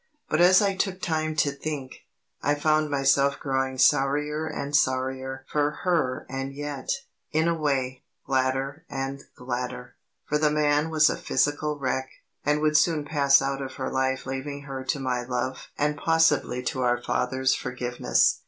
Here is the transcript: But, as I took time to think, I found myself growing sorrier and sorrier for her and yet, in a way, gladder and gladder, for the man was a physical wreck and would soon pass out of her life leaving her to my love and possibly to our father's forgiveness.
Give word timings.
But, 0.31 0.41
as 0.41 0.63
I 0.63 0.75
took 0.75 0.99
time 0.99 1.35
to 1.35 1.51
think, 1.51 2.07
I 2.41 2.55
found 2.55 2.89
myself 2.89 3.39
growing 3.39 3.77
sorrier 3.77 4.47
and 4.47 4.75
sorrier 4.75 5.45
for 5.47 5.69
her 5.83 6.25
and 6.27 6.55
yet, 6.55 6.89
in 7.31 7.47
a 7.47 7.53
way, 7.53 8.01
gladder 8.25 8.83
and 8.89 9.21
gladder, 9.35 9.93
for 10.25 10.39
the 10.39 10.49
man 10.49 10.89
was 10.89 11.07
a 11.11 11.15
physical 11.15 11.77
wreck 11.77 12.09
and 12.43 12.61
would 12.61 12.77
soon 12.77 13.05
pass 13.05 13.43
out 13.43 13.61
of 13.61 13.73
her 13.75 13.91
life 13.91 14.25
leaving 14.25 14.63
her 14.63 14.83
to 14.85 14.99
my 14.99 15.21
love 15.23 15.67
and 15.77 15.97
possibly 15.97 16.63
to 16.63 16.81
our 16.81 16.99
father's 16.99 17.53
forgiveness. 17.53 18.39